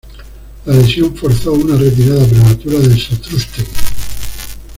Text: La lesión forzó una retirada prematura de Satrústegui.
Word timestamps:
La 0.65 0.73
lesión 0.73 1.15
forzó 1.15 1.53
una 1.53 1.77
retirada 1.77 2.25
prematura 2.25 2.79
de 2.79 2.97
Satrústegui. 2.99 3.67